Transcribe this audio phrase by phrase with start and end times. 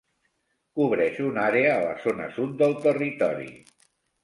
[0.79, 3.49] Cobreix un àrea a la zona sud del territori.